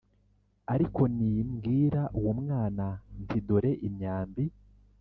Ariko 0.73 1.01
nimbwira 1.17 2.01
uwo 2.19 2.31
mwana 2.41 2.85
nti 3.21 3.37
dore 3.47 3.71
imyambi 3.87 4.43